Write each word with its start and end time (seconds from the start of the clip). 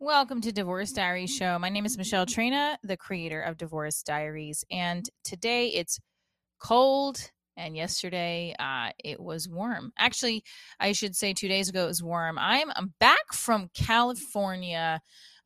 Welcome 0.00 0.40
to 0.42 0.52
Divorce 0.52 0.92
Diaries 0.92 1.34
Show. 1.34 1.58
My 1.58 1.70
name 1.70 1.84
is 1.84 1.98
Michelle 1.98 2.24
Traina, 2.24 2.76
the 2.84 2.96
creator 2.96 3.40
of 3.40 3.56
Divorce 3.56 4.00
Diaries, 4.04 4.64
and 4.70 5.04
today 5.24 5.70
it's 5.70 5.98
cold. 6.60 7.32
And 7.56 7.76
yesterday, 7.76 8.54
uh, 8.60 8.90
it 9.02 9.18
was 9.18 9.48
warm. 9.48 9.90
Actually, 9.98 10.44
I 10.78 10.92
should 10.92 11.16
say 11.16 11.32
two 11.32 11.48
days 11.48 11.68
ago 11.68 11.82
it 11.82 11.88
was 11.88 12.00
warm. 12.00 12.38
I'm, 12.38 12.70
I'm 12.76 12.94
back 13.00 13.32
from 13.32 13.70
California. 13.74 15.00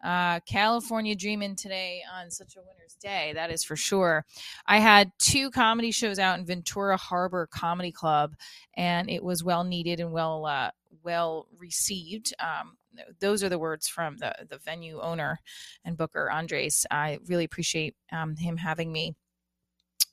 Uh, 0.04 0.40
California 0.40 1.16
dreaming 1.16 1.56
today 1.56 2.02
on 2.14 2.30
such 2.30 2.54
a 2.54 2.60
winter's 2.60 2.96
day. 3.00 3.32
That 3.34 3.50
is 3.50 3.64
for 3.64 3.76
sure. 3.76 4.26
I 4.66 4.80
had 4.80 5.12
two 5.18 5.50
comedy 5.50 5.92
shows 5.92 6.18
out 6.18 6.38
in 6.38 6.44
Ventura 6.44 6.98
Harbor 6.98 7.48
Comedy 7.50 7.90
Club, 7.90 8.34
and 8.76 9.08
it 9.08 9.24
was 9.24 9.42
well 9.42 9.64
needed 9.64 9.98
and 9.98 10.12
well 10.12 10.44
uh, 10.44 10.72
well 11.02 11.46
received. 11.58 12.34
Um, 12.38 12.76
those 13.20 13.42
are 13.42 13.48
the 13.48 13.58
words 13.58 13.88
from 13.88 14.16
the 14.18 14.34
the 14.48 14.58
venue 14.58 15.00
owner 15.00 15.38
and 15.84 15.96
booker 15.96 16.30
Andres. 16.30 16.86
I 16.90 17.18
really 17.26 17.44
appreciate 17.44 17.94
um, 18.12 18.36
him 18.36 18.56
having 18.56 18.92
me. 18.92 19.14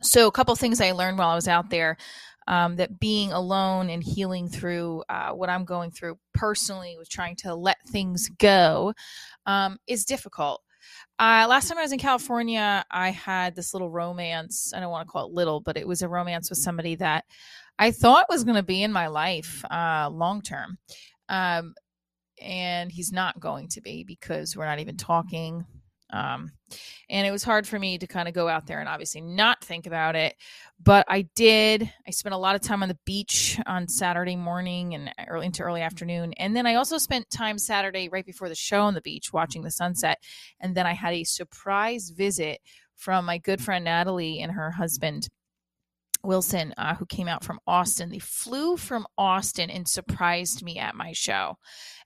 So, 0.02 0.28
a 0.28 0.32
couple 0.32 0.56
things 0.56 0.80
I 0.80 0.92
learned 0.92 1.18
while 1.18 1.30
I 1.30 1.36
was 1.36 1.48
out 1.48 1.70
there. 1.70 1.98
Um, 2.48 2.78
that 2.78 3.00
being 3.00 3.32
alone 3.32 3.92
and 3.92 4.04
healing 4.04 4.50
through 4.50 5.04
uh, 5.08 5.30
what 5.34 5.52
I'm 5.52 5.66
going 5.66 5.92
through 5.92 6.18
personally 6.34 6.96
with 6.98 7.08
trying 7.08 7.36
to 7.38 7.54
let 7.54 7.78
things 7.88 8.28
go 8.40 8.96
um, 9.46 9.78
is 9.86 10.04
difficult. 10.04 10.64
Uh, 11.20 11.46
last 11.48 11.68
time 11.68 11.78
I 11.78 11.82
was 11.82 11.92
in 11.92 12.00
California, 12.00 12.84
I 12.90 13.12
had 13.12 13.56
this 13.56 13.74
little 13.74 13.92
romance. 13.92 14.74
I 14.74 14.80
don't 14.80 14.90
want 14.90 15.08
to 15.08 15.12
call 15.12 15.28
it 15.28 15.34
little, 15.34 15.60
but 15.60 15.78
it 15.78 15.88
was 15.88 16.02
a 16.02 16.10
romance 16.10 16.50
with 16.50 16.58
somebody 16.58 16.96
that 16.96 17.26
I 17.78 17.92
thought 17.92 18.26
was 18.30 18.44
going 18.44 18.56
to 18.56 18.64
be 18.64 18.84
in 18.84 18.92
my 18.92 19.08
life 19.08 19.64
uh, 19.70 20.10
long 20.12 20.42
term. 20.42 20.78
Um, 21.28 21.76
and 22.42 22.92
he's 22.92 23.12
not 23.12 23.40
going 23.40 23.68
to 23.70 23.82
be 23.82 24.04
because 24.04 24.56
we're 24.56 24.66
not 24.66 24.80
even 24.80 24.98
talking. 24.98 25.66
Um, 26.12 26.52
and 27.10 27.28
it 27.28 27.32
was 27.32 27.44
hard 27.44 27.68
for 27.68 27.78
me 27.78 27.98
to 28.00 28.08
kind 28.08 28.28
of 28.28 28.34
go 28.34 28.48
out 28.48 28.66
there 28.66 28.80
and 28.80 28.90
obviously 28.90 29.22
not 29.22 29.64
think 29.64 29.86
about 29.86 30.16
it. 30.16 30.36
But 30.82 31.06
I 31.08 31.28
did. 31.36 31.92
I 32.08 32.12
spent 32.12 32.34
a 32.34 32.38
lot 32.38 32.56
of 32.56 32.62
time 32.62 32.82
on 32.82 32.90
the 32.90 32.98
beach 33.06 33.60
on 33.68 33.88
Saturday 33.88 34.36
morning 34.36 34.96
and 34.96 35.12
early 35.28 35.46
into 35.46 35.62
early 35.62 35.82
afternoon. 35.82 36.34
And 36.34 36.56
then 36.56 36.66
I 36.66 36.76
also 36.76 36.98
spent 36.98 37.30
time 37.30 37.60
Saturday 37.60 38.10
right 38.10 38.26
before 38.26 38.50
the 38.50 38.56
show 38.56 38.82
on 38.82 38.96
the 38.96 39.02
beach 39.02 39.32
watching 39.34 39.62
the 39.62 39.72
sunset. 39.72 40.18
And 40.60 40.76
then 40.76 40.88
I 40.88 40.94
had 40.94 41.14
a 41.14 41.24
surprise 41.24 42.10
visit 42.10 42.60
from 42.96 43.26
my 43.26 43.38
good 43.38 43.62
friend 43.62 43.86
Natalie 43.86 44.40
and 44.42 44.52
her 44.52 44.72
husband 44.72 45.28
Wilson, 46.24 46.74
uh, 46.78 46.96
who 46.96 47.06
came 47.06 47.28
out 47.28 47.44
from 47.44 47.60
Austin. 47.66 48.10
They 48.10 48.20
flew 48.20 48.78
from 48.78 49.08
Austin 49.18 49.70
and 49.70 49.88
surprised 49.88 50.64
me 50.64 50.78
at 50.78 50.96
my 50.96 51.14
show. 51.14 51.58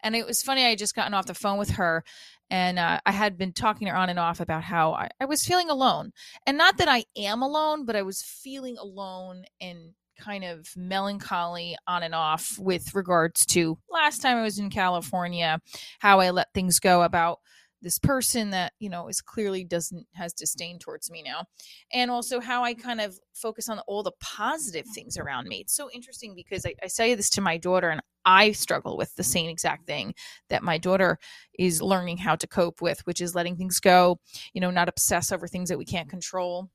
And 0.02 0.16
it 0.16 0.25
was 0.25 0.44
funny, 0.44 0.66
I 0.66 0.69
had 0.69 0.78
just 0.78 0.95
gotten 0.95 1.14
off 1.14 1.25
the 1.25 1.33
phone 1.33 1.58
with 1.58 1.72
her 1.72 2.03
and 2.50 2.78
uh, 2.78 3.00
I 3.03 3.11
had 3.11 3.38
been 3.38 3.52
talking 3.53 3.88
her 3.88 3.95
on 3.95 4.09
and 4.09 4.19
off 4.19 4.39
about 4.39 4.64
how 4.64 4.94
I, 4.94 5.09
I 5.19 5.25
was 5.25 5.44
feeling 5.44 5.72
alone. 5.72 6.11
And 6.45 6.58
not 6.58 6.78
that 6.78 6.88
I 6.88 7.06
am 7.17 7.41
alone, 7.41 7.86
but 7.86 7.95
I 7.95 8.03
was 8.03 8.22
feeling 8.22 8.78
alone 8.78 9.45
and 9.59 9.94
kind 10.19 10.44
of 10.44 10.67
melancholy 10.75 11.75
on 11.88 12.03
and 12.03 12.14
off 12.14 12.58
with 12.59 12.94
regards 12.94 13.45
to 13.47 13.80
last 13.89 14.22
time 14.22 14.38
I 14.38 14.44
was 14.44 14.59
in 14.59 14.69
California, 14.69 15.59
how 16.00 16.19
I 16.19 16.30
let 16.30 16.53
things 16.53 16.80
go 16.80 17.02
about 17.02 17.39
this 17.83 17.99
person 17.99 18.49
that 18.49 18.73
you 18.79 18.89
know 18.89 19.07
is 19.07 19.21
clearly 19.21 19.63
doesn't 19.63 20.07
has 20.13 20.33
disdain 20.33 20.79
towards 20.79 21.11
me 21.11 21.21
now 21.21 21.43
and 21.91 22.09
also 22.09 22.39
how 22.39 22.63
i 22.63 22.73
kind 22.73 23.01
of 23.01 23.19
focus 23.33 23.69
on 23.69 23.79
all 23.79 24.03
the 24.03 24.11
positive 24.19 24.85
things 24.93 25.17
around 25.17 25.47
me. 25.47 25.57
It's 25.57 25.75
so 25.75 25.89
interesting 25.91 26.33
because 26.35 26.65
I, 26.65 26.75
I, 26.81 26.87
say 26.87 27.15
this 27.15 27.29
to 27.31 27.41
my 27.41 27.57
daughter 27.57 27.89
and 27.89 28.01
i 28.25 28.51
struggle 28.51 28.97
with 28.97 29.13
the 29.15 29.23
same 29.23 29.49
exact 29.49 29.85
thing 29.85 30.13
that 30.49 30.63
my 30.63 30.77
daughter 30.77 31.19
is 31.59 31.81
learning 31.81 32.17
how 32.17 32.35
to 32.35 32.47
cope 32.47 32.81
with 32.81 33.05
which 33.05 33.21
is 33.21 33.35
letting 33.35 33.57
things 33.57 33.79
go 33.79 34.19
you 34.53 34.61
know 34.61 34.71
not 34.71 34.87
obsess 34.89 35.31
over 35.31 35.47
things 35.47 35.69
that 35.69 35.77
we 35.77 35.85
can't 35.85 36.09
control 36.09 36.69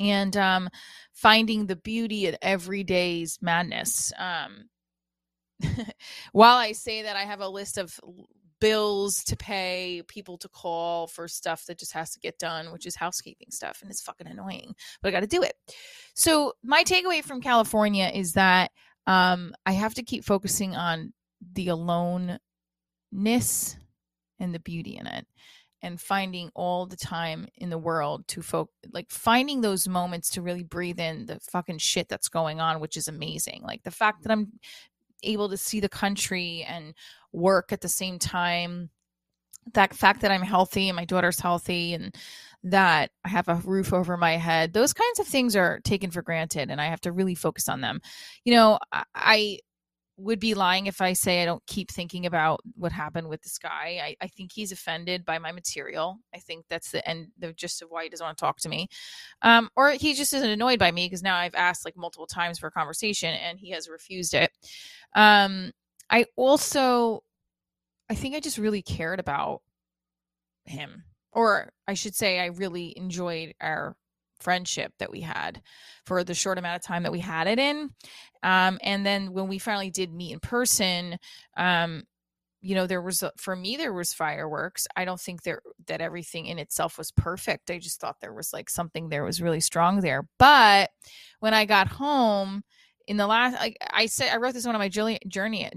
and 0.00 0.36
um, 0.36 0.68
finding 1.12 1.66
the 1.66 1.76
beauty 1.76 2.26
in 2.26 2.36
everyday's 2.42 3.38
madness. 3.40 4.12
Um, 4.18 4.68
while 6.32 6.56
I 6.56 6.72
say 6.72 7.02
that, 7.02 7.16
I 7.16 7.22
have 7.22 7.40
a 7.40 7.48
list 7.48 7.78
of 7.78 7.98
bills 8.60 9.24
to 9.24 9.36
pay, 9.36 10.02
people 10.08 10.38
to 10.38 10.48
call 10.48 11.06
for 11.06 11.28
stuff 11.28 11.66
that 11.66 11.78
just 11.78 11.92
has 11.92 12.10
to 12.10 12.20
get 12.20 12.38
done, 12.38 12.72
which 12.72 12.86
is 12.86 12.96
housekeeping 12.96 13.50
stuff. 13.50 13.80
And 13.82 13.90
it's 13.90 14.02
fucking 14.02 14.26
annoying, 14.26 14.74
but 15.02 15.08
I 15.08 15.12
got 15.12 15.20
to 15.20 15.26
do 15.26 15.42
it. 15.42 15.54
So, 16.14 16.54
my 16.62 16.84
takeaway 16.84 17.22
from 17.22 17.40
California 17.40 18.10
is 18.12 18.32
that 18.34 18.70
um, 19.06 19.54
I 19.64 19.72
have 19.72 19.94
to 19.94 20.02
keep 20.02 20.24
focusing 20.24 20.76
on 20.76 21.12
the 21.54 21.68
aloneness 21.68 22.40
and 24.40 24.54
the 24.54 24.60
beauty 24.60 24.96
in 24.96 25.06
it 25.06 25.26
and 25.82 26.00
finding 26.00 26.50
all 26.54 26.86
the 26.86 26.96
time 26.96 27.46
in 27.56 27.70
the 27.70 27.78
world 27.78 28.26
to 28.28 28.42
folk 28.42 28.70
like 28.92 29.10
finding 29.10 29.60
those 29.60 29.88
moments 29.88 30.30
to 30.30 30.42
really 30.42 30.64
breathe 30.64 30.98
in 30.98 31.26
the 31.26 31.38
fucking 31.40 31.78
shit 31.78 32.08
that's 32.08 32.28
going 32.28 32.60
on 32.60 32.80
which 32.80 32.96
is 32.96 33.08
amazing 33.08 33.62
like 33.62 33.82
the 33.84 33.90
fact 33.90 34.22
that 34.22 34.32
i'm 34.32 34.52
able 35.22 35.48
to 35.48 35.56
see 35.56 35.80
the 35.80 35.88
country 35.88 36.64
and 36.68 36.94
work 37.32 37.72
at 37.72 37.80
the 37.80 37.88
same 37.88 38.18
time. 38.18 38.90
That 39.74 39.94
fact 39.94 40.22
that 40.22 40.30
i'm 40.30 40.40
healthy 40.40 40.88
and 40.88 40.96
my 40.96 41.04
daughter's 41.04 41.40
healthy 41.40 41.92
and 41.92 42.14
that 42.64 43.10
i 43.24 43.28
have 43.28 43.48
a 43.48 43.56
roof 43.66 43.92
over 43.92 44.16
my 44.16 44.38
head 44.38 44.72
those 44.72 44.94
kinds 44.94 45.20
of 45.20 45.26
things 45.26 45.54
are 45.54 45.80
taken 45.84 46.10
for 46.10 46.22
granted 46.22 46.70
and 46.70 46.80
i 46.80 46.86
have 46.86 47.02
to 47.02 47.12
really 47.12 47.34
focus 47.34 47.68
on 47.68 47.82
them. 47.82 48.00
You 48.44 48.54
know 48.54 48.78
i 49.14 49.58
would 50.18 50.40
be 50.40 50.54
lying 50.54 50.86
if 50.86 51.00
I 51.00 51.12
say 51.12 51.42
I 51.42 51.44
don't 51.44 51.64
keep 51.66 51.90
thinking 51.90 52.26
about 52.26 52.60
what 52.74 52.90
happened 52.90 53.28
with 53.28 53.40
this 53.42 53.56
guy. 53.56 54.00
I, 54.02 54.16
I 54.20 54.26
think 54.26 54.50
he's 54.52 54.72
offended 54.72 55.24
by 55.24 55.38
my 55.38 55.52
material. 55.52 56.18
I 56.34 56.38
think 56.38 56.64
that's 56.68 56.90
the 56.90 57.08
end, 57.08 57.28
the 57.38 57.52
gist 57.52 57.82
of 57.82 57.90
why 57.90 58.02
he 58.02 58.08
doesn't 58.08 58.24
want 58.24 58.36
to 58.36 58.40
talk 58.40 58.58
to 58.60 58.68
me. 58.68 58.88
Um, 59.42 59.70
or 59.76 59.90
he 59.92 60.14
just 60.14 60.32
isn't 60.34 60.50
annoyed 60.50 60.80
by 60.80 60.90
me 60.90 61.06
because 61.06 61.22
now 61.22 61.36
I've 61.36 61.54
asked 61.54 61.84
like 61.84 61.96
multiple 61.96 62.26
times 62.26 62.58
for 62.58 62.66
a 62.66 62.72
conversation 62.72 63.32
and 63.32 63.60
he 63.60 63.70
has 63.70 63.88
refused 63.88 64.34
it. 64.34 64.50
Um, 65.14 65.70
I 66.10 66.26
also, 66.36 67.22
I 68.10 68.14
think 68.14 68.34
I 68.34 68.40
just 68.40 68.58
really 68.58 68.82
cared 68.82 69.20
about 69.20 69.62
him. 70.64 71.04
Or 71.30 71.70
I 71.86 71.94
should 71.94 72.16
say, 72.16 72.40
I 72.40 72.46
really 72.46 72.92
enjoyed 72.96 73.54
our 73.60 73.94
friendship 74.40 74.92
that 74.98 75.10
we 75.10 75.20
had 75.20 75.62
for 76.04 76.24
the 76.24 76.34
short 76.34 76.58
amount 76.58 76.76
of 76.76 76.82
time 76.82 77.02
that 77.02 77.12
we 77.12 77.20
had 77.20 77.46
it 77.46 77.58
in. 77.58 77.90
Um, 78.42 78.78
and 78.82 79.04
then 79.04 79.32
when 79.32 79.48
we 79.48 79.58
finally 79.58 79.90
did 79.90 80.12
meet 80.12 80.32
in 80.32 80.40
person, 80.40 81.18
um, 81.56 82.04
you 82.60 82.74
know, 82.74 82.86
there 82.86 83.02
was 83.02 83.22
for 83.36 83.54
me 83.54 83.76
there 83.76 83.92
was 83.92 84.12
fireworks. 84.12 84.86
I 84.96 85.04
don't 85.04 85.20
think 85.20 85.42
there 85.42 85.62
that 85.86 86.00
everything 86.00 86.46
in 86.46 86.58
itself 86.58 86.98
was 86.98 87.12
perfect. 87.12 87.70
I 87.70 87.78
just 87.78 88.00
thought 88.00 88.20
there 88.20 88.34
was 88.34 88.52
like 88.52 88.68
something 88.68 89.08
there 89.08 89.24
was 89.24 89.40
really 89.40 89.60
strong 89.60 90.00
there. 90.00 90.28
But 90.38 90.90
when 91.38 91.54
I 91.54 91.66
got 91.66 91.88
home, 91.88 92.64
in 93.08 93.16
the 93.16 93.26
last 93.26 93.56
I, 93.58 93.74
I 93.90 94.06
said 94.06 94.30
i 94.32 94.36
wrote 94.36 94.52
this 94.52 94.64
in 94.64 94.68
one 94.68 94.76
of 94.76 94.80
my 94.80 94.90
journey 94.90 95.18
journey 95.28 95.68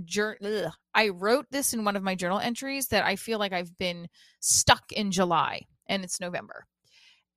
ugh, 0.43 0.71
i 0.93 1.09
wrote 1.09 1.45
this 1.49 1.73
in 1.73 1.85
one 1.85 1.95
of 1.95 2.03
my 2.03 2.13
journal 2.13 2.39
entries 2.39 2.87
that 2.87 3.05
i 3.05 3.15
feel 3.15 3.39
like 3.39 3.53
i've 3.53 3.75
been 3.77 4.07
stuck 4.41 4.91
in 4.91 5.11
july 5.11 5.65
and 5.87 6.03
it's 6.03 6.19
november 6.19 6.65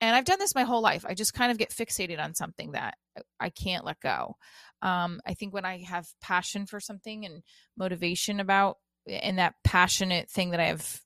and 0.00 0.14
I've 0.14 0.24
done 0.24 0.38
this 0.38 0.54
my 0.54 0.64
whole 0.64 0.82
life. 0.82 1.04
I 1.08 1.14
just 1.14 1.34
kind 1.34 1.50
of 1.50 1.58
get 1.58 1.70
fixated 1.70 2.22
on 2.22 2.34
something 2.34 2.72
that 2.72 2.96
I 3.40 3.50
can't 3.50 3.84
let 3.84 4.00
go. 4.00 4.36
Um, 4.82 5.20
I 5.26 5.34
think 5.34 5.54
when 5.54 5.64
I 5.64 5.82
have 5.82 6.06
passion 6.20 6.66
for 6.66 6.80
something 6.80 7.24
and 7.24 7.42
motivation 7.76 8.40
about, 8.40 8.78
and 9.06 9.38
that 9.38 9.54
passionate 9.64 10.30
thing 10.30 10.50
that 10.50 10.60
I 10.60 10.66
have 10.66 11.00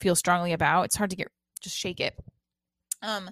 feel 0.00 0.14
strongly 0.14 0.52
about, 0.52 0.84
it's 0.84 0.96
hard 0.96 1.10
to 1.10 1.16
get 1.16 1.28
just 1.60 1.76
shake 1.76 2.00
it. 2.00 2.14
Um, 3.02 3.30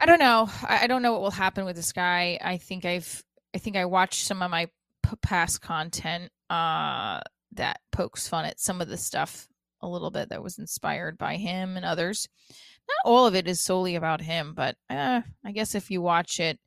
I 0.00 0.06
don't 0.06 0.18
know. 0.18 0.48
I, 0.62 0.84
I 0.84 0.86
don't 0.86 1.02
know 1.02 1.12
what 1.12 1.20
will 1.20 1.30
happen 1.30 1.64
with 1.64 1.76
this 1.76 1.92
guy. 1.92 2.38
I 2.42 2.56
think 2.56 2.84
I've, 2.84 3.22
I 3.54 3.58
think 3.58 3.76
I 3.76 3.84
watched 3.84 4.26
some 4.26 4.42
of 4.42 4.50
my 4.50 4.66
p- 5.02 5.16
past 5.22 5.60
content 5.60 6.32
uh, 6.50 7.20
that 7.52 7.80
pokes 7.92 8.28
fun 8.28 8.44
at 8.44 8.58
some 8.58 8.80
of 8.80 8.88
the 8.88 8.96
stuff 8.96 9.46
a 9.80 9.88
little 9.88 10.10
bit 10.10 10.30
that 10.30 10.42
was 10.42 10.58
inspired 10.58 11.18
by 11.18 11.36
him 11.36 11.76
and 11.76 11.84
others 11.84 12.28
not 12.88 13.10
all 13.10 13.26
of 13.26 13.34
it 13.34 13.48
is 13.48 13.60
solely 13.60 13.96
about 13.96 14.20
him, 14.20 14.54
but 14.54 14.76
eh, 14.90 15.22
I 15.44 15.52
guess 15.52 15.74
if 15.74 15.90
you 15.90 16.02
watch 16.02 16.40
it, 16.40 16.58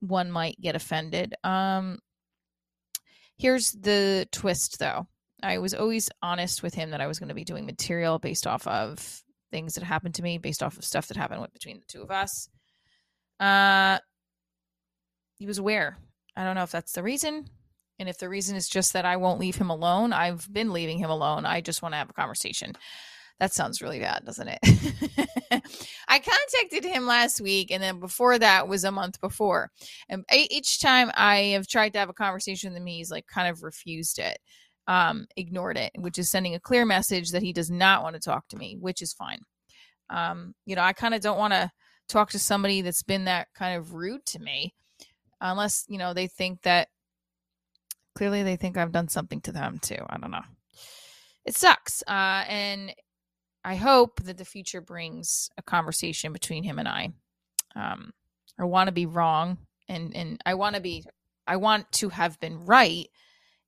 one 0.00 0.30
might 0.30 0.60
get 0.60 0.76
offended. 0.76 1.34
Um, 1.44 1.98
here's 3.36 3.72
the 3.72 4.28
twist, 4.32 4.78
though. 4.78 5.06
I 5.42 5.58
was 5.58 5.74
always 5.74 6.08
honest 6.22 6.62
with 6.62 6.74
him 6.74 6.90
that 6.90 7.00
I 7.00 7.06
was 7.06 7.18
going 7.18 7.28
to 7.28 7.34
be 7.34 7.44
doing 7.44 7.66
material 7.66 8.18
based 8.18 8.46
off 8.46 8.66
of 8.66 9.22
things 9.50 9.74
that 9.74 9.84
happened 9.84 10.14
to 10.16 10.22
me, 10.22 10.38
based 10.38 10.62
off 10.62 10.78
of 10.78 10.84
stuff 10.84 11.08
that 11.08 11.16
happened 11.16 11.46
between 11.52 11.80
the 11.80 11.86
two 11.86 12.02
of 12.02 12.10
us. 12.10 12.48
Uh, 13.38 13.98
he 15.36 15.46
was 15.46 15.58
aware. 15.58 15.98
I 16.36 16.44
don't 16.44 16.54
know 16.54 16.62
if 16.62 16.72
that's 16.72 16.92
the 16.92 17.02
reason. 17.02 17.46
And 17.98 18.08
if 18.08 18.18
the 18.18 18.28
reason 18.28 18.56
is 18.56 18.68
just 18.68 18.94
that 18.94 19.04
I 19.04 19.16
won't 19.16 19.38
leave 19.38 19.56
him 19.56 19.70
alone, 19.70 20.12
I've 20.12 20.52
been 20.52 20.72
leaving 20.72 20.98
him 20.98 21.10
alone. 21.10 21.46
I 21.46 21.60
just 21.60 21.82
want 21.82 21.92
to 21.92 21.98
have 21.98 22.10
a 22.10 22.14
conversation. 22.14 22.74
That 23.40 23.52
sounds 23.52 23.82
really 23.82 23.98
bad, 23.98 24.24
doesn't 24.24 24.48
it? 24.48 24.58
I 26.08 26.18
contacted 26.18 26.84
him 26.84 27.06
last 27.06 27.40
week, 27.40 27.70
and 27.70 27.82
then 27.82 28.00
before 28.00 28.38
that 28.38 28.68
was 28.68 28.84
a 28.84 28.92
month 28.92 29.20
before. 29.20 29.70
And 30.08 30.24
each 30.32 30.80
time 30.80 31.10
I 31.14 31.36
have 31.54 31.66
tried 31.66 31.92
to 31.94 31.98
have 31.98 32.08
a 32.08 32.14
conversation 32.14 32.72
with 32.72 32.80
him, 32.80 32.86
he's 32.86 33.10
like 33.10 33.26
kind 33.26 33.48
of 33.48 33.62
refused 33.62 34.18
it. 34.18 34.38
um, 34.86 35.26
ignored 35.36 35.76
it, 35.78 35.92
which 35.98 36.18
is 36.18 36.30
sending 36.30 36.54
a 36.54 36.60
clear 36.60 36.84
message 36.84 37.30
that 37.30 37.42
he 37.42 37.52
does 37.52 37.70
not 37.70 38.02
want 38.02 38.14
to 38.14 38.20
talk 38.20 38.46
to 38.48 38.56
me, 38.56 38.76
which 38.78 39.02
is 39.02 39.12
fine. 39.12 39.40
Um, 40.10 40.54
you 40.66 40.76
know, 40.76 40.82
I 40.82 40.92
kind 40.92 41.14
of 41.14 41.20
don't 41.20 41.38
want 41.38 41.54
to 41.54 41.70
talk 42.08 42.30
to 42.30 42.38
somebody 42.38 42.82
that's 42.82 43.02
been 43.02 43.24
that 43.24 43.48
kind 43.54 43.78
of 43.78 43.94
rude 43.94 44.24
to 44.26 44.38
me 44.38 44.74
unless, 45.40 45.84
you 45.88 45.98
know, 45.98 46.12
they 46.12 46.26
think 46.26 46.62
that 46.62 46.88
clearly 48.14 48.42
they 48.42 48.56
think 48.56 48.76
I've 48.76 48.92
done 48.92 49.08
something 49.08 49.40
to 49.42 49.52
them 49.52 49.78
too. 49.80 50.04
I 50.08 50.18
don't 50.18 50.30
know. 50.30 50.44
It 51.46 51.56
sucks. 51.56 52.02
Uh, 52.06 52.44
and 52.48 52.94
I 53.64 53.76
hope 53.76 54.22
that 54.24 54.36
the 54.36 54.44
future 54.44 54.80
brings 54.80 55.50
a 55.56 55.62
conversation 55.62 56.32
between 56.32 56.64
him 56.64 56.78
and 56.78 56.88
I. 56.88 57.12
Um, 57.74 58.12
I 58.58 58.64
want 58.64 58.88
to 58.88 58.92
be 58.92 59.06
wrong 59.06 59.58
and 59.88 60.14
and 60.14 60.40
I 60.46 60.54
want 60.54 60.76
to 60.76 60.80
be 60.80 61.04
I 61.46 61.56
want 61.56 61.90
to 61.92 62.08
have 62.08 62.38
been 62.40 62.64
right 62.64 63.08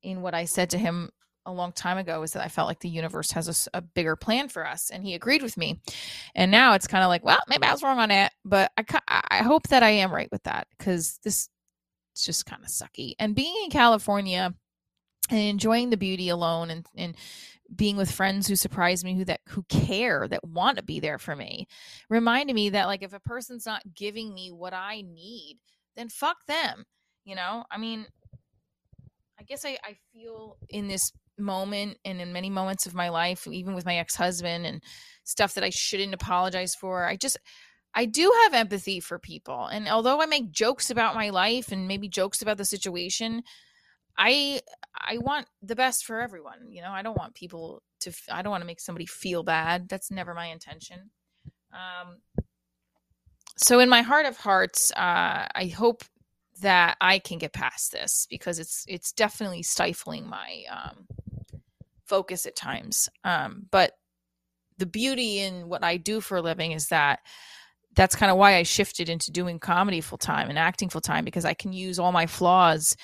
in 0.02 0.22
what 0.22 0.34
I 0.34 0.44
said 0.44 0.70
to 0.70 0.78
him 0.78 1.10
a 1.44 1.52
long 1.52 1.72
time 1.72 1.98
ago 1.98 2.22
is 2.22 2.32
that 2.32 2.44
I 2.44 2.48
felt 2.48 2.66
like 2.66 2.81
the 2.81 2.88
universe 2.88 3.31
has 3.32 3.69
a, 3.72 3.78
a 3.78 3.81
bigger 3.81 4.16
plan 4.16 4.48
for 4.48 4.66
us, 4.66 4.90
and 4.90 5.04
he 5.04 5.14
agreed 5.14 5.43
with 5.43 5.56
me. 5.56 5.81
And 6.34 6.50
now 6.50 6.75
it's 6.75 6.88
kind 6.88 7.04
of 7.04 7.08
like, 7.08 7.25
well, 7.25 7.38
maybe 7.48 7.64
I 7.64 7.72
was 7.72 7.82
wrong 7.82 7.98
on 7.98 8.10
it, 8.10 8.32
but 8.44 8.72
I 8.76 8.84
I 9.31 9.38
hope 9.38 9.69
that 9.69 9.82
I 9.82 9.90
am 9.90 10.12
right 10.12 10.31
with 10.32 10.43
that 10.44 10.66
because 10.76 11.19
this 11.22 11.48
it's 12.12 12.25
just 12.25 12.46
kind 12.46 12.62
of 12.62 12.70
sucky. 12.70 13.14
And 13.19 13.34
being 13.34 13.54
in 13.64 13.70
California 13.70 14.54
and 15.31 15.40
enjoying 15.40 15.90
the 15.90 15.96
beauty 15.96 16.28
alone 16.28 16.70
and 16.70 16.87
and 16.96 17.16
being 17.75 17.97
with 17.97 18.11
friends 18.11 18.47
who 18.47 18.57
surprise 18.57 19.05
me 19.05 19.15
who 19.15 19.25
that 19.25 19.41
who 19.49 19.63
care 19.65 20.29
that 20.29 20.47
want 20.47 20.77
to 20.77 20.83
be 20.83 21.01
there 21.01 21.19
for 21.19 21.35
me 21.35 21.67
reminded 22.09 22.55
me 22.55 22.71
that 22.71 22.87
like 22.87 23.03
if 23.03 23.13
a 23.13 23.21
person's 23.21 23.67
not 23.67 23.83
giving 23.95 24.33
me 24.33 24.51
what 24.51 24.73
i 24.73 25.03
need 25.03 25.59
then 25.97 26.09
fuck 26.09 26.45
them 26.47 26.85
you 27.25 27.35
know 27.35 27.65
i 27.71 27.79
mean 27.79 28.07
i 29.39 29.43
guess 29.43 29.65
i 29.65 29.77
i 29.85 29.97
feel 30.13 30.57
in 30.69 30.89
this 30.89 31.13
moment 31.39 31.99
and 32.05 32.21
in 32.21 32.33
many 32.33 32.49
moments 32.49 32.87
of 32.87 32.95
my 32.95 33.09
life 33.09 33.47
even 33.47 33.75
with 33.75 33.85
my 33.85 33.97
ex-husband 33.97 34.65
and 34.65 34.83
stuff 35.25 35.55
that 35.55 35.65
i 35.65 35.71
shouldn't 35.71 36.15
apologize 36.15 36.75
for 36.75 37.05
i 37.05 37.17
just 37.17 37.39
I 37.99 38.05
do 38.05 38.31
have 38.45 38.53
empathy 38.53 39.01
for 39.01 39.19
people. 39.19 39.69
And 39.69 39.89
although 39.89 40.21
I 40.21 40.27
make 40.27 40.51
jokes 40.51 40.91
about 40.91 41.15
my 41.15 41.31
life 41.31 41.73
and 41.73 41.89
maybe 41.89 42.11
jokes 42.11 42.43
about 42.43 42.59
the 42.59 42.65
situation, 42.67 43.43
I 44.19 44.61
I 45.00 45.19
want 45.19 45.46
the 45.62 45.76
best 45.76 46.04
for 46.04 46.20
everyone. 46.20 46.70
You 46.70 46.82
know, 46.82 46.90
I 46.90 47.02
don't 47.02 47.16
want 47.16 47.34
people 47.34 47.82
to 48.00 48.12
I 48.31 48.43
don't 48.43 48.50
want 48.50 48.62
to 48.62 48.66
make 48.66 48.81
somebody 48.81 49.06
feel 49.06 49.43
bad. 49.43 49.88
That's 49.88 50.10
never 50.10 50.34
my 50.34 50.46
intention. 50.46 51.10
Um 51.72 52.19
so 53.56 53.81
in 53.81 53.88
my 53.88 54.02
heart 54.02 54.26
of 54.26 54.37
hearts, 54.37 54.93
uh 54.93 55.46
I 55.54 55.72
hope 55.75 56.04
that 56.62 56.96
I 57.00 57.19
can 57.19 57.38
get 57.38 57.52
past 57.52 57.93
this 57.93 58.26
because 58.31 58.58
it's 58.58 58.84
it's 58.88 59.12
definitely 59.12 59.62
stifling 59.62 60.28
my 60.28 60.64
um 60.70 61.06
focus 62.06 62.46
at 62.46 62.56
times. 62.56 63.08
Um 63.25 63.66
but 63.70 63.93
the 64.78 64.87
beauty 64.87 65.38
in 65.38 65.69
what 65.69 65.82
I 65.82 65.96
do 65.96 66.20
for 66.20 66.37
a 66.37 66.43
living 66.43 66.72
is 66.72 66.88
that 66.88 67.20
that's 67.94 68.14
kind 68.14 68.31
of 68.31 68.37
why 68.37 68.56
I 68.56 68.62
shifted 68.62 69.08
into 69.08 69.32
doing 69.32 69.58
comedy 69.58 70.02
full 70.02 70.19
time 70.19 70.50
and 70.50 70.58
acting 70.58 70.90
full 70.90 71.00
time 71.00 71.25
because 71.25 71.46
I 71.46 71.54
can 71.54 71.72
use 71.72 71.98
all 71.98 72.12
my 72.12 72.26
flaws 72.26 72.94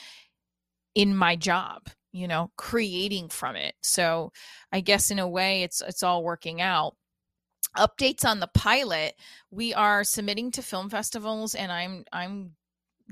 in 0.95 1.17
my 1.17 1.37
job, 1.37 1.89
you 2.13 2.29
know, 2.29 2.51
creating 2.57 3.29
from 3.29 3.57
it. 3.57 3.75
So 3.83 4.33
I 4.73 4.81
guess 4.81 5.11
in 5.11 5.19
a 5.19 5.29
way 5.29 5.63
it's 5.63 5.81
it's 5.81 6.03
all 6.03 6.25
working 6.25 6.61
out. 6.61 6.97
Updates 7.77 8.25
on 8.25 8.41
the 8.41 8.49
pilot, 8.49 9.15
we 9.51 9.73
are 9.73 10.05
submitting 10.05 10.51
to 10.53 10.63
film 10.63 10.91
festivals 10.91 11.55
and 11.55 11.73
I'm 11.73 12.05
I'm 12.13 12.53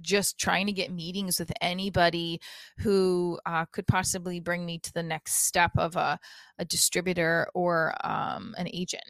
just 0.00 0.38
trying 0.38 0.66
to 0.66 0.72
get 0.72 0.92
meetings 0.92 1.38
with 1.38 1.52
anybody 1.60 2.40
who 2.78 3.38
uh, 3.46 3.64
could 3.66 3.86
possibly 3.86 4.40
bring 4.40 4.64
me 4.64 4.78
to 4.78 4.92
the 4.92 5.02
next 5.02 5.44
step 5.46 5.72
of 5.76 5.96
a, 5.96 6.18
a 6.58 6.64
distributor 6.64 7.48
or 7.54 7.94
um, 8.04 8.54
an 8.56 8.68
agent. 8.72 9.04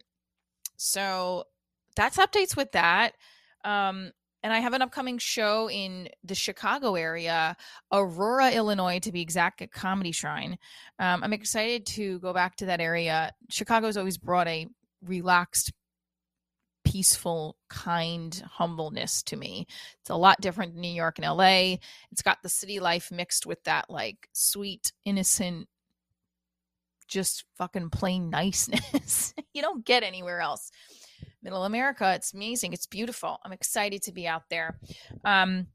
So 0.76 1.44
that's 1.96 2.16
updates 2.16 2.56
with 2.56 2.72
that. 2.72 3.12
Um, 3.64 4.12
and 4.42 4.52
I 4.52 4.60
have 4.60 4.72
an 4.72 4.82
upcoming 4.82 5.18
show 5.18 5.68
in 5.68 6.08
the 6.24 6.34
Chicago 6.34 6.94
area, 6.94 7.56
Aurora, 7.92 8.50
Illinois, 8.50 8.98
to 9.00 9.12
be 9.12 9.20
exact, 9.20 9.60
at 9.60 9.70
Comedy 9.70 10.12
Shrine. 10.12 10.58
Um, 10.98 11.22
I'm 11.22 11.32
excited 11.32 11.86
to 11.86 12.18
go 12.20 12.32
back 12.32 12.56
to 12.56 12.66
that 12.66 12.80
area. 12.80 13.32
Chicago's 13.50 13.96
always 13.96 14.16
brought 14.16 14.48
a 14.48 14.66
relaxed, 15.02 15.72
peaceful, 16.84 17.56
kind 17.68 18.42
humbleness 18.50 19.22
to 19.24 19.36
me. 19.36 19.66
It's 20.00 20.10
a 20.10 20.16
lot 20.16 20.40
different 20.40 20.72
than 20.72 20.80
New 20.80 20.88
York 20.88 21.18
and 21.18 21.26
LA. 21.26 21.76
It's 22.10 22.22
got 22.22 22.38
the 22.42 22.48
city 22.48 22.80
life 22.80 23.10
mixed 23.10 23.44
with 23.44 23.62
that 23.64 23.90
like 23.90 24.28
sweet, 24.32 24.92
innocent, 25.04 25.68
just 27.08 27.44
fucking 27.58 27.90
plain 27.90 28.30
niceness. 28.30 29.34
you 29.52 29.60
don't 29.60 29.84
get 29.84 30.02
anywhere 30.02 30.40
else 30.40 30.70
middle 31.42 31.64
America. 31.64 32.12
It's 32.14 32.32
amazing. 32.34 32.72
It's 32.72 32.86
beautiful. 32.86 33.38
I'm 33.44 33.52
excited 33.52 34.02
to 34.02 34.12
be 34.12 34.26
out 34.26 34.44
there. 34.50 34.78
Um, 35.24 35.66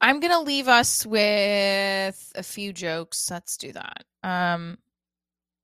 I'm 0.00 0.20
going 0.20 0.32
to 0.32 0.40
leave 0.40 0.68
us 0.68 1.06
with 1.06 2.32
a 2.34 2.42
few 2.42 2.72
jokes. 2.72 3.30
Let's 3.30 3.56
do 3.56 3.72
that. 3.72 4.04
Um, 4.22 4.78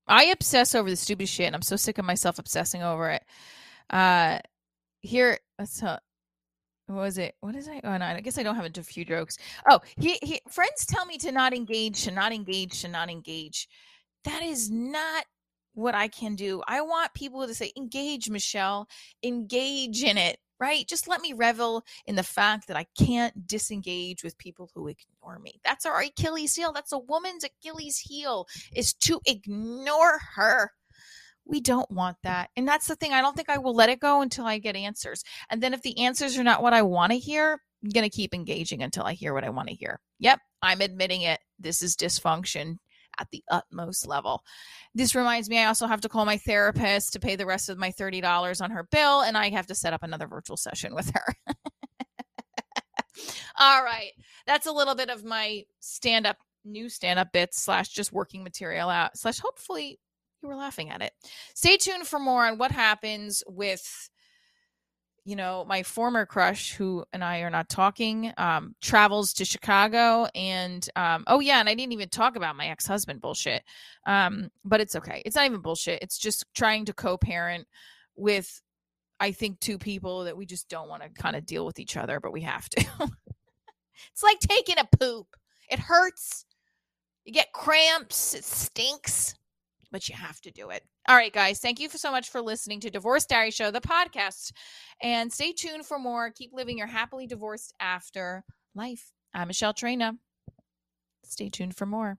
I 0.07 0.25
obsess 0.25 0.75
over 0.75 0.91
the 0.91 0.97
stupid 0.97 1.29
shit, 1.29 1.47
and 1.47 1.55
I'm 1.55 1.63
so 1.63 1.77
sick 1.77 1.99
of 1.99 2.05
myself 2.05 2.39
obsessing 2.39 2.83
over 2.83 3.11
it. 3.11 3.23
Uh, 3.91 4.39
here, 5.01 5.39
let's 5.59 5.83
uh, 5.83 5.99
what 6.87 6.97
was 6.97 7.19
it? 7.19 7.35
What 7.41 7.55
is 7.55 7.69
I? 7.69 7.81
Oh, 7.85 7.97
no, 7.97 8.05
I 8.05 8.21
guess 8.21 8.39
I 8.39 8.43
don't 8.43 8.57
have 8.57 8.67
a 8.77 8.83
few 8.83 9.05
jokes. 9.05 9.39
Oh, 9.71 9.81
he, 9.99 10.19
he, 10.23 10.41
friends 10.49 10.85
tell 10.87 11.07
me 11.07 11.19
to 11.19 11.33
not 11.33 11.55
engage, 11.55 12.05
to 12.05 12.11
not 12.11 12.33
engage, 12.33 12.83
to 12.83 12.89
not 12.89 13.11
engage. 13.11 13.69
That 14.25 14.43
is 14.43 14.71
not 14.71 15.25
what 15.75 15.95
I 15.95 16.09
can 16.09 16.35
do. 16.35 16.63
I 16.67 16.81
want 16.83 17.15
people 17.15 17.47
to 17.47 17.55
say, 17.55 17.73
engage, 17.77 18.31
Michelle, 18.31 18.89
engage 19.23 20.03
in 20.03 20.19
it, 20.19 20.39
right? 20.61 20.87
Just 20.87 21.09
let 21.09 21.21
me 21.21 21.33
revel 21.33 21.85
in 22.07 22.15
the 22.15 22.23
fact 22.23 22.69
that 22.69 22.77
I 22.77 22.87
can't 22.99 23.47
disengage 23.47 24.23
with 24.23 24.39
people 24.39 24.71
who 24.75 24.89
ignore 24.89 25.39
me. 25.39 25.61
That's 25.65 25.87
our 25.87 26.01
Achilles 26.01 26.55
heel. 26.55 26.73
That's 26.73 26.93
a 26.93 26.99
woman's 26.99 27.45
Achilles 27.45 27.99
heel 27.99 28.47
is 28.75 28.93
to 28.95 29.21
ignore 29.27 30.21
her. 30.35 30.71
We 31.45 31.61
don't 31.61 31.91
want 31.91 32.19
that. 32.23 32.51
And 32.57 32.69
that's 32.69 32.87
the 32.87 32.95
thing. 32.95 33.13
I 33.13 33.21
don't 33.21 33.35
think 33.35 33.49
I 33.51 33.59
will 33.59 33.75
let 33.75 33.89
it 33.89 34.01
go 34.01 34.23
until 34.23 34.47
I 34.47 34.59
get 34.59 34.77
answers. 34.77 35.25
And 35.51 35.61
then 35.63 35.75
if 35.75 35.83
the 35.83 35.99
answers 35.99 36.39
are 36.39 36.45
not 36.45 36.63
what 36.63 36.75
I 36.75 36.83
want 36.83 37.13
to 37.13 37.19
hear, 37.19 37.61
I'm 37.83 37.91
going 37.91 38.09
to 38.09 38.17
keep 38.17 38.33
engaging 38.33 38.83
until 38.83 39.03
I 39.03 39.15
hear 39.15 39.35
what 39.35 39.43
I 39.43 39.51
want 39.51 39.69
to 39.69 39.75
hear. 39.75 40.01
Yep, 40.21 40.39
I'm 40.63 40.81
admitting 40.81 41.23
it. 41.23 41.41
This 41.59 41.83
is 41.83 41.97
dysfunction 41.97 42.79
at 43.19 43.29
the 43.31 43.43
utmost 43.51 44.07
level. 44.07 44.43
This 44.95 45.15
reminds 45.15 45.49
me, 45.49 45.59
I 45.59 45.67
also 45.67 45.87
have 45.87 46.01
to 46.03 46.09
call 46.09 46.25
my 46.25 46.39
therapist 46.39 47.13
to 47.13 47.21
pay 47.21 47.37
the 47.37 47.47
rest 47.47 47.69
of 47.69 47.79
my 47.79 47.91
$30 47.91 48.61
on 48.61 48.71
her 48.71 48.85
bill, 48.85 49.23
and 49.23 49.37
I 49.37 49.51
have 49.51 49.67
to 49.69 49.75
set 49.75 49.93
up 49.93 50.03
another 50.03 50.27
virtual 50.27 50.57
session 50.57 50.95
with 50.95 51.11
her. 51.15 51.35
All 53.59 53.85
right. 53.85 54.13
That's 54.47 54.67
a 54.67 54.73
little 54.73 54.95
bit 54.95 55.11
of 55.11 55.25
my 55.25 55.65
stand 55.81 56.27
up, 56.27 56.39
new 56.65 56.89
stand 56.89 57.19
up 57.19 57.33
bits, 57.33 57.61
slash 57.61 57.89
just 57.89 58.13
working 58.13 58.43
material 58.43 58.89
out, 58.89 59.17
slash 59.17 59.39
hopefully 59.39 59.99
you 60.43 60.49
were 60.49 60.57
laughing 60.57 60.91
at 60.91 61.03
it. 61.03 61.13
Stay 61.55 61.77
tuned 61.77 62.07
for 62.07 62.19
more 62.19 62.47
on 62.47 62.59
what 62.59 62.73
happens 62.73 63.43
with 63.47 64.11
you 65.25 65.37
know, 65.37 65.65
my 65.69 65.83
former 65.83 66.27
crush, 66.27 66.73
who 66.73 67.05
and 67.13 67.23
I 67.23 67.41
are 67.41 67.51
not 67.51 67.69
talking, 67.69 68.33
um, 68.39 68.75
travels 68.81 69.33
to 69.35 69.45
Chicago. 69.45 70.27
And 70.35 70.89
um, 70.97 71.25
oh, 71.29 71.41
yeah, 71.41 71.61
and 71.61 71.69
I 71.69 71.75
didn't 71.75 71.93
even 71.93 72.09
talk 72.09 72.35
about 72.37 72.57
my 72.57 72.67
ex 72.67 72.87
husband 72.87 73.21
bullshit. 73.21 73.63
Um, 74.07 74.51
but 74.65 74.81
it's 74.81 74.97
okay. 74.97 75.23
It's 75.25 75.37
not 75.37 75.47
even 75.47 75.61
bullshit. 75.61 76.03
It's 76.03 76.19
just 76.19 76.45
trying 76.55 76.87
to 76.87 76.93
co 76.93 77.17
parent 77.17 77.69
with, 78.17 78.61
I 79.21 79.31
think, 79.31 79.61
two 79.61 79.79
people 79.79 80.25
that 80.25 80.37
we 80.37 80.45
just 80.45 80.69
don't 80.69 80.89
want 80.89 81.03
to 81.03 81.09
kind 81.11 81.37
of 81.37 81.47
deal 81.47 81.65
with 81.65 81.79
each 81.79 81.97
other, 81.97 82.19
but 82.19 82.33
we 82.33 82.41
have 82.41 82.69
to. 82.71 82.81
it's 84.13 84.23
like 84.25 84.41
taking 84.41 84.79
a 84.79 84.97
poop, 84.99 85.29
it 85.71 85.79
hurts. 85.79 86.47
You 87.25 87.33
get 87.33 87.53
cramps, 87.53 88.35
it 88.35 88.45
stinks 88.45 89.37
but 89.93 90.09
you 90.09 90.17
have 90.17 90.41
to 90.41 90.51
do 90.51 90.71
it. 90.71 90.83
All 91.09 91.15
right, 91.15 91.33
guys. 91.33 91.61
Thank 91.61 91.79
you 91.79 91.89
so 91.91 92.11
much 92.11 92.31
for 92.31 92.41
listening 92.41 92.81
to 92.81 92.91
Divorce 92.91 93.27
Diary 93.27 93.53
Show, 93.53 93.71
the 93.71 93.81
podcast. 93.81 94.53
And 95.01 95.33
stay 95.33 95.53
tuned 95.53 95.87
for 95.87 95.99
more. 95.99 96.31
Keep 96.31 96.53
living 96.53 96.79
your 96.79 96.87
happily 96.89 97.27
divorced 97.27 97.75
after 97.79 98.43
life. 98.75 99.13
I'm 99.35 99.49
Michelle 99.49 99.75
Traina. 99.75 100.19
Stay 101.25 101.51
tuned 101.51 101.77
for 101.77 101.87
more. 101.87 102.19